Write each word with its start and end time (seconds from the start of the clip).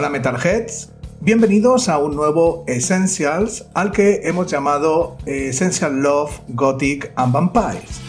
Hola 0.00 0.08
Metalheads, 0.08 0.88
bienvenidos 1.20 1.90
a 1.90 1.98
un 1.98 2.16
nuevo 2.16 2.64
Essentials 2.66 3.66
al 3.74 3.92
que 3.92 4.22
hemos 4.24 4.50
llamado 4.50 5.18
Essential 5.26 6.00
Love, 6.00 6.40
Gothic 6.48 7.12
and 7.16 7.34
Vampires. 7.34 8.00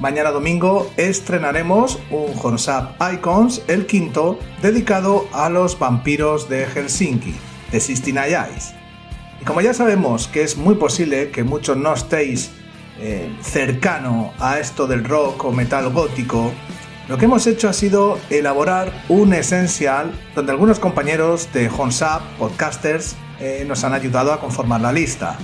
Mañana 0.00 0.30
domingo 0.30 0.90
estrenaremos 0.96 1.98
un 2.10 2.32
Honsap 2.42 2.94
Icons, 3.12 3.60
el 3.68 3.84
quinto, 3.84 4.38
dedicado 4.62 5.26
a 5.34 5.50
los 5.50 5.78
vampiros 5.78 6.48
de 6.48 6.64
Helsinki, 6.64 7.34
de 7.70 7.80
Sistine 7.80 8.28
Eyes. 8.28 8.72
Y 9.42 9.44
como 9.44 9.60
ya 9.60 9.74
sabemos 9.74 10.26
que 10.26 10.42
es 10.42 10.56
muy 10.56 10.76
posible 10.76 11.30
que 11.30 11.44
muchos 11.44 11.76
no 11.76 11.92
estéis 11.92 12.50
eh, 12.98 13.30
cercano 13.42 14.32
a 14.38 14.58
esto 14.58 14.86
del 14.86 15.04
rock 15.04 15.44
o 15.44 15.52
metal 15.52 15.92
gótico, 15.92 16.50
lo 17.08 17.18
que 17.18 17.26
hemos 17.26 17.46
hecho 17.46 17.68
ha 17.68 17.72
sido 17.72 18.18
elaborar 18.30 18.90
un 19.08 19.34
esencial 19.34 20.12
donde 20.34 20.52
algunos 20.52 20.78
compañeros 20.78 21.52
de 21.52 21.68
Honsap, 21.68 22.22
podcasters, 22.38 23.16
eh, 23.40 23.64
nos 23.68 23.84
han 23.84 23.92
ayudado 23.92 24.32
a 24.32 24.40
conformar 24.40 24.80
la 24.80 24.92
lista. 24.92 25.36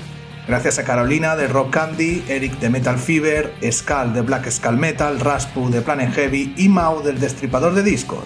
Gracias 0.49 0.79
a 0.79 0.85
Carolina 0.85 1.37
de 1.37 1.49
Rock 1.49 1.71
Candy, 1.71 2.25
Eric 2.29 2.59
de 2.61 2.71
Metal 2.71 2.99
Fever, 2.99 3.53
Skull 3.71 4.15
de 4.15 4.23
Black 4.23 4.51
Skull 4.51 4.79
Metal, 4.79 5.21
Raspu 5.21 5.71
de 5.71 5.83
Planet 5.83 6.13
Heavy 6.15 6.55
y 6.57 6.69
Mau 6.69 7.03
del 7.03 7.21
Destripador 7.21 7.75
de 7.75 7.83
Discos. 7.83 8.25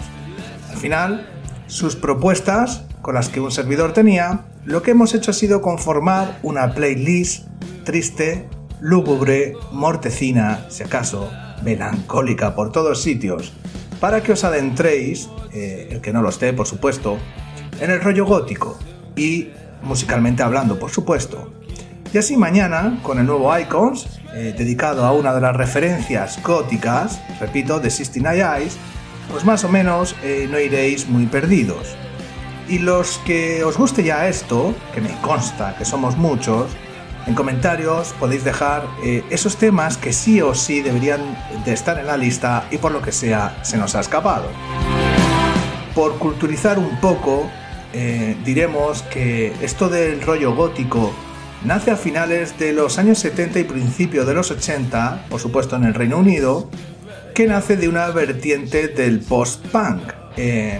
Al 0.71 0.77
final, 0.77 1.29
sus 1.67 1.95
propuestas, 1.95 2.85
con 3.01 3.15
las 3.15 3.29
que 3.29 3.41
un 3.41 3.51
servidor 3.51 3.91
tenía, 3.91 4.45
lo 4.63 4.81
que 4.81 4.91
hemos 4.91 5.13
hecho 5.13 5.31
ha 5.31 5.33
sido 5.33 5.61
conformar 5.61 6.39
una 6.41 6.73
playlist 6.73 7.47
triste, 7.83 8.47
lúgubre, 8.79 9.53
mortecina, 9.71 10.65
si 10.69 10.83
acaso, 10.83 11.29
melancólica 11.65 12.55
por 12.55 12.71
todos 12.71 13.01
sitios, 13.01 13.51
para 13.99 14.21
que 14.21 14.31
os 14.31 14.43
adentréis, 14.43 15.29
eh, 15.51 15.89
el 15.91 16.01
que 16.01 16.13
no 16.13 16.21
lo 16.21 16.29
esté, 16.29 16.53
por 16.53 16.67
supuesto, 16.67 17.17
en 17.81 17.91
el 17.91 17.99
rollo 17.99 18.25
gótico 18.25 18.77
y 19.15 19.49
musicalmente 19.81 20.43
hablando, 20.43 20.79
por 20.79 20.91
supuesto. 20.91 21.51
Y 22.13 22.17
así 22.17 22.37
mañana, 22.37 22.99
con 23.03 23.19
el 23.19 23.25
nuevo 23.25 23.57
Icons, 23.57 24.07
eh, 24.33 24.53
dedicado 24.57 25.03
a 25.03 25.11
una 25.11 25.33
de 25.33 25.41
las 25.41 25.55
referencias 25.55 26.41
góticas, 26.41 27.19
repito, 27.39 27.79
de 27.79 27.89
Sistine 27.89 28.29
Eyes, 28.29 28.77
pues 29.31 29.43
más 29.43 29.63
o 29.63 29.69
menos 29.69 30.15
eh, 30.23 30.47
no 30.49 30.59
iréis 30.59 31.09
muy 31.09 31.25
perdidos. 31.25 31.95
Y 32.69 32.79
los 32.79 33.17
que 33.19 33.63
os 33.63 33.77
guste 33.77 34.03
ya 34.03 34.27
esto, 34.27 34.73
que 34.93 35.01
me 35.01 35.09
consta 35.21 35.75
que 35.77 35.85
somos 35.85 36.15
muchos, 36.17 36.71
en 37.27 37.33
comentarios 37.33 38.13
podéis 38.19 38.43
dejar 38.43 38.87
eh, 39.03 39.23
esos 39.29 39.57
temas 39.57 39.97
que 39.97 40.13
sí 40.13 40.41
o 40.41 40.53
sí 40.53 40.81
deberían 40.81 41.21
de 41.65 41.73
estar 41.73 41.97
en 41.97 42.07
la 42.07 42.17
lista 42.17 42.67
y 42.71 42.77
por 42.77 42.91
lo 42.91 43.01
que 43.01 43.11
sea 43.11 43.57
se 43.63 43.77
nos 43.77 43.95
ha 43.95 44.01
escapado. 44.01 44.47
Por 45.95 46.17
culturizar 46.17 46.77
un 46.77 46.99
poco, 46.99 47.49
eh, 47.93 48.35
diremos 48.43 49.01
que 49.03 49.53
esto 49.61 49.89
del 49.89 50.21
rollo 50.21 50.53
gótico 50.53 51.13
nace 51.63 51.91
a 51.91 51.95
finales 51.95 52.59
de 52.59 52.73
los 52.73 52.99
años 52.99 53.17
70 53.19 53.59
y 53.59 53.63
principios 53.63 54.27
de 54.27 54.33
los 54.33 54.51
80, 54.51 55.25
por 55.29 55.39
supuesto 55.39 55.75
en 55.75 55.85
el 55.85 55.93
Reino 55.93 56.17
Unido, 56.17 56.69
que 57.33 57.47
nace 57.47 57.75
de 57.75 57.89
una 57.89 58.07
vertiente 58.09 58.87
del 58.89 59.19
post-punk, 59.19 60.13
eh, 60.37 60.79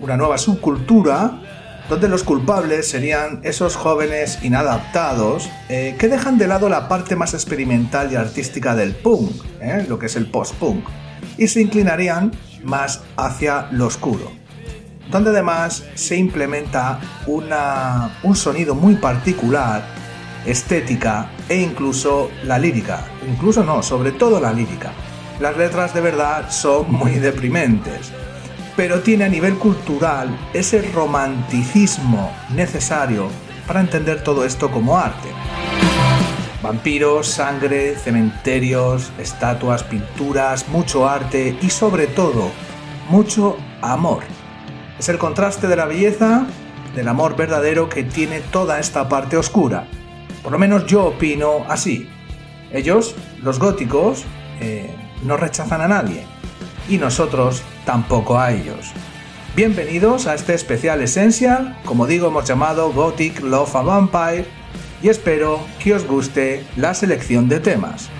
una 0.00 0.16
nueva 0.16 0.38
subcultura 0.38 1.40
donde 1.88 2.08
los 2.08 2.22
culpables 2.24 2.88
serían 2.88 3.40
esos 3.42 3.76
jóvenes 3.76 4.38
inadaptados 4.42 5.50
eh, 5.68 5.96
que 5.98 6.08
dejan 6.08 6.38
de 6.38 6.46
lado 6.46 6.68
la 6.68 6.88
parte 6.88 7.16
más 7.16 7.34
experimental 7.34 8.10
y 8.10 8.16
artística 8.16 8.74
del 8.74 8.94
punk, 8.94 9.30
eh, 9.60 9.84
lo 9.88 9.98
que 9.98 10.06
es 10.06 10.16
el 10.16 10.30
post-punk, 10.30 10.84
y 11.36 11.48
se 11.48 11.60
inclinarían 11.60 12.32
más 12.62 13.02
hacia 13.16 13.68
lo 13.72 13.86
oscuro, 13.86 14.32
donde 15.10 15.30
además 15.30 15.84
se 15.94 16.16
implementa 16.16 17.00
una, 17.26 18.18
un 18.22 18.34
sonido 18.34 18.74
muy 18.74 18.94
particular, 18.96 19.84
estética 20.46 21.30
e 21.48 21.58
incluso 21.58 22.30
la 22.44 22.58
lírica, 22.58 23.04
incluso 23.28 23.62
no, 23.62 23.82
sobre 23.82 24.12
todo 24.12 24.40
la 24.40 24.52
lírica. 24.52 24.92
Las 25.40 25.56
letras 25.56 25.92
de 25.92 26.00
verdad 26.00 26.50
son 26.50 26.92
muy 26.92 27.12
deprimentes 27.12 28.12
pero 28.76 29.00
tiene 29.00 29.24
a 29.24 29.28
nivel 29.28 29.56
cultural 29.56 30.36
ese 30.52 30.82
romanticismo 30.92 32.32
necesario 32.54 33.28
para 33.66 33.80
entender 33.80 34.22
todo 34.22 34.44
esto 34.44 34.70
como 34.70 34.98
arte. 34.98 35.28
Vampiros, 36.62 37.26
sangre, 37.26 37.96
cementerios, 37.96 39.12
estatuas, 39.18 39.82
pinturas, 39.82 40.68
mucho 40.68 41.08
arte 41.08 41.56
y 41.60 41.70
sobre 41.70 42.06
todo, 42.06 42.50
mucho 43.10 43.56
amor. 43.82 44.22
Es 44.98 45.08
el 45.08 45.18
contraste 45.18 45.68
de 45.68 45.76
la 45.76 45.84
belleza, 45.84 46.46
del 46.94 47.08
amor 47.08 47.36
verdadero 47.36 47.88
que 47.88 48.02
tiene 48.02 48.40
toda 48.40 48.78
esta 48.78 49.08
parte 49.08 49.36
oscura. 49.36 49.86
Por 50.42 50.52
lo 50.52 50.58
menos 50.58 50.86
yo 50.86 51.06
opino 51.06 51.64
así. 51.68 52.08
Ellos, 52.72 53.14
los 53.42 53.58
góticos, 53.58 54.24
eh, 54.60 54.94
no 55.22 55.36
rechazan 55.36 55.80
a 55.80 55.88
nadie, 55.88 56.24
y 56.88 56.98
nosotros 56.98 57.62
tampoco 57.84 58.38
a 58.38 58.52
ellos. 58.52 58.92
Bienvenidos 59.56 60.26
a 60.26 60.34
este 60.34 60.54
especial 60.54 61.00
Essential, 61.00 61.76
como 61.84 62.06
digo 62.06 62.28
hemos 62.28 62.44
llamado 62.44 62.92
Gothic 62.92 63.40
Love 63.40 63.76
a 63.76 63.82
Vampire, 63.82 64.46
y 65.02 65.08
espero 65.08 65.60
que 65.78 65.94
os 65.94 66.06
guste 66.06 66.64
la 66.76 66.94
selección 66.94 67.48
de 67.48 67.60
temas. 67.60 68.10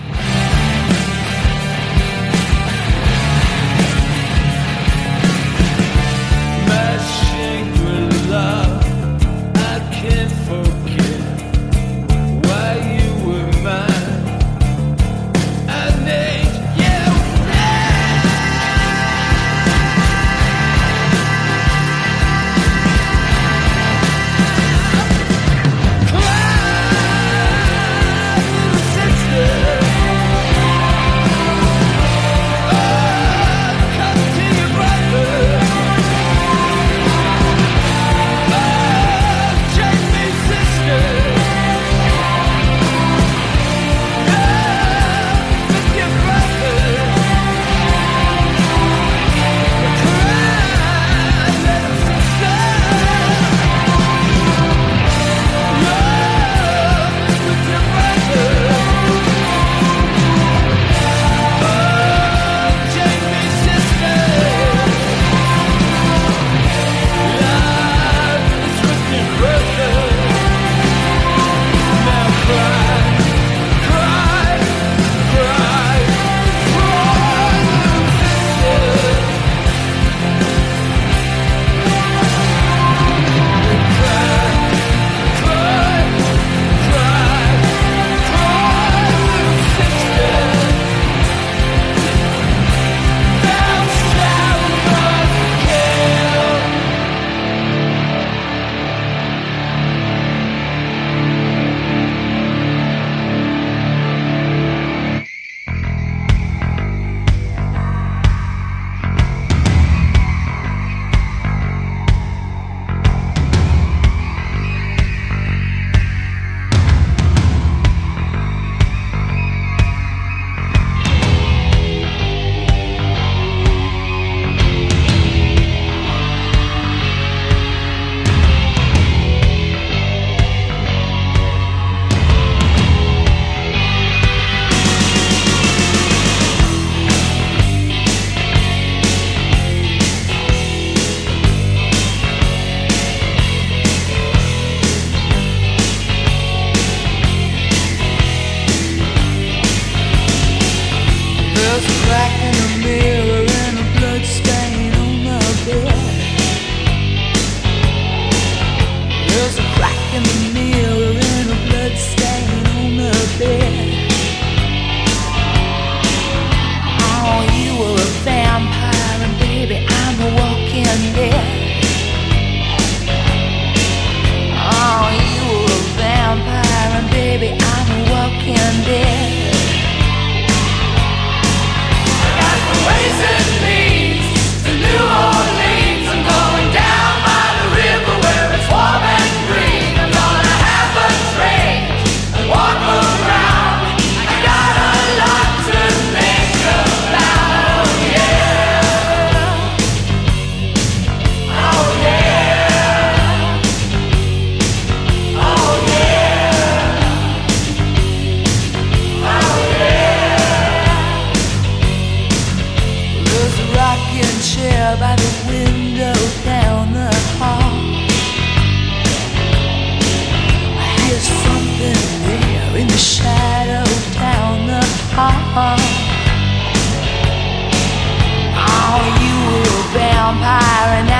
Vampire, 229.93 230.99
and 230.99 231.14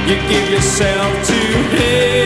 you 0.07 0.15
give 0.29 0.49
yourself 0.49 1.27
to 1.27 1.33
him. 1.33 2.16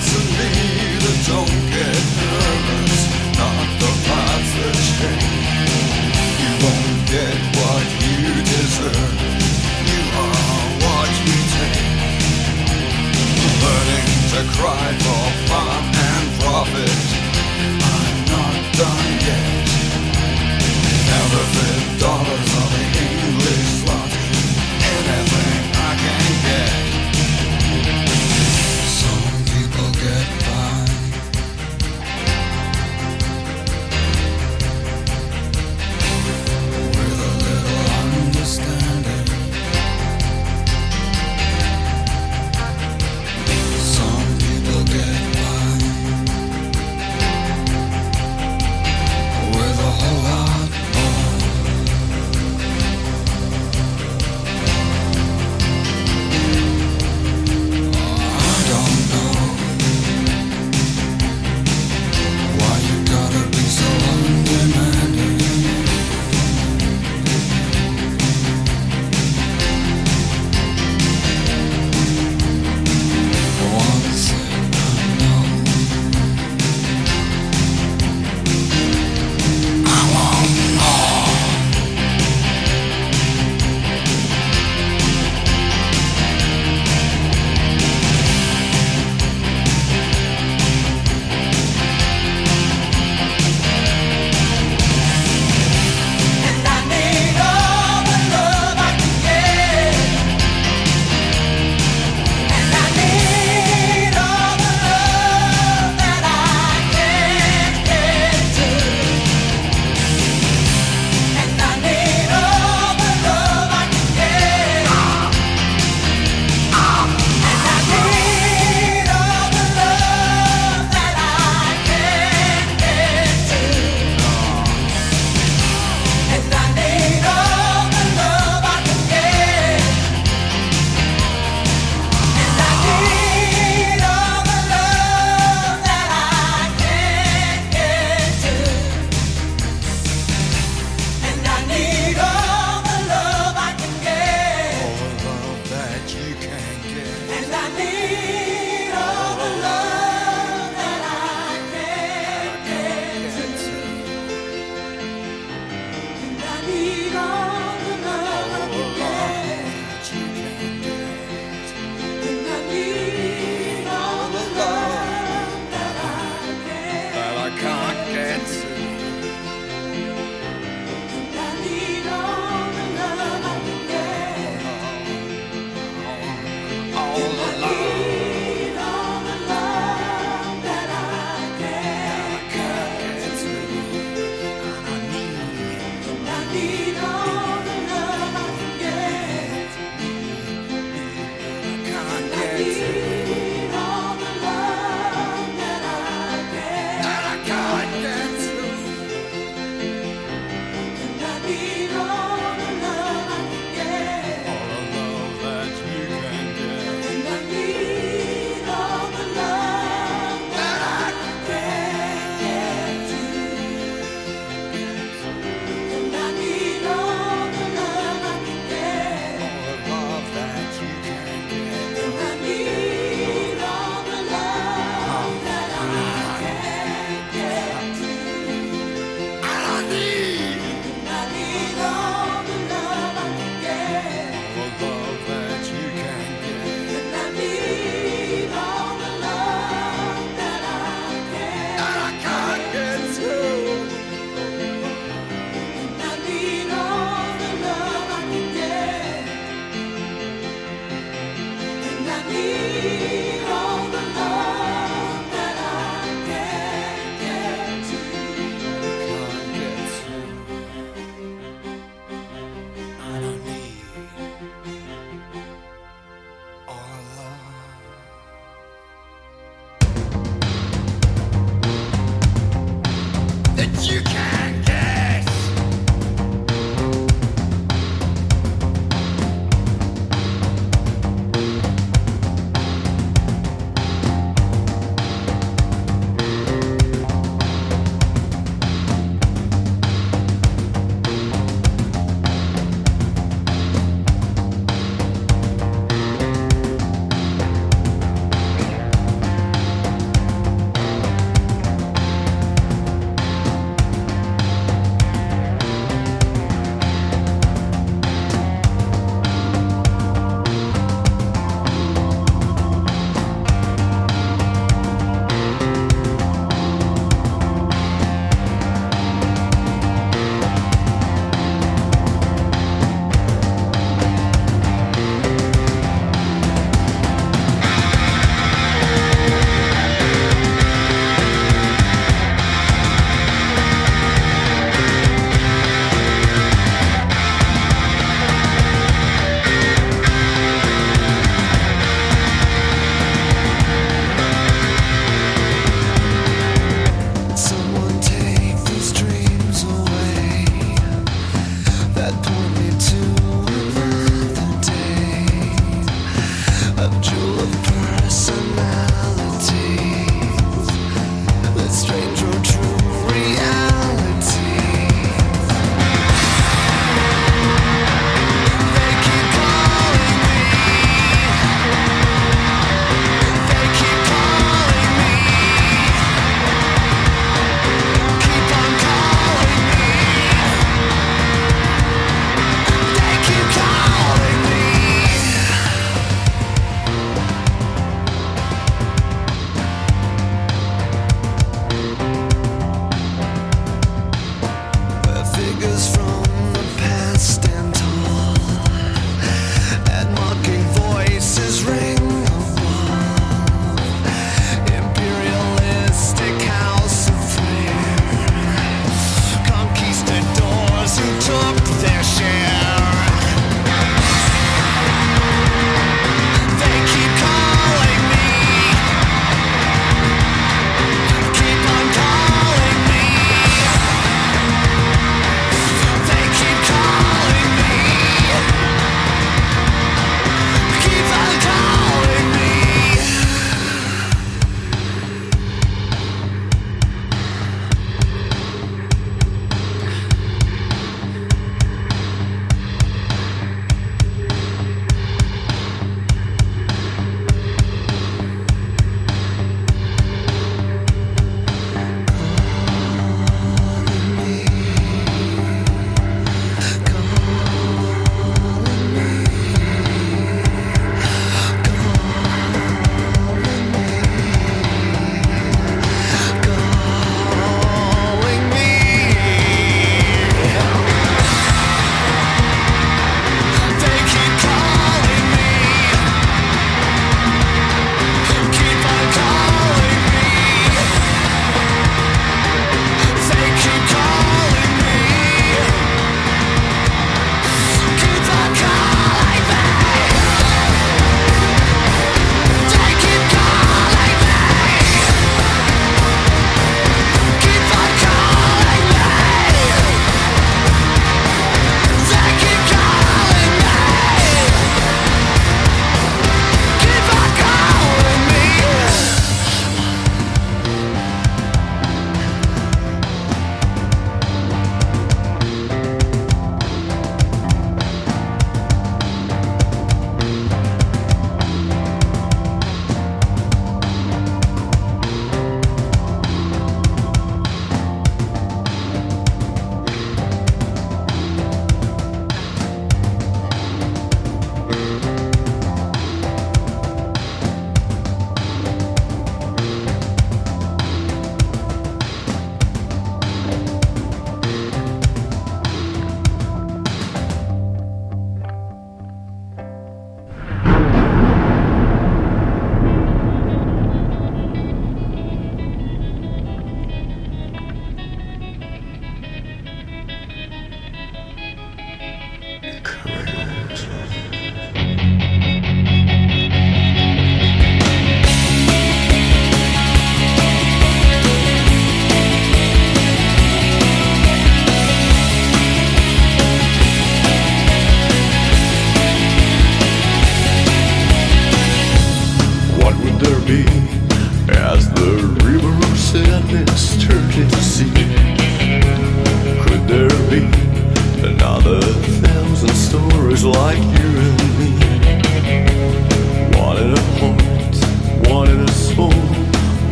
to 0.00 0.18
me 0.36 0.98
the 0.98 1.12
don't 1.26 1.72
care. 1.72 1.97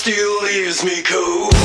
Still 0.00 0.42
leaves 0.44 0.82
me 0.82 1.02
cold. 1.02 1.59